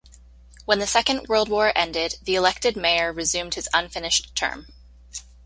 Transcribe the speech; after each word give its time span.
When 0.65 0.79
the 0.79 0.87
Second 0.87 1.27
World 1.27 1.47
War 1.47 1.71
ended 1.75 2.15
the 2.23 2.33
elected 2.33 2.75
mayor 2.75 3.13
resumed 3.13 3.53
his 3.53 3.69
unfinished 3.71 4.33
term. 4.35 4.65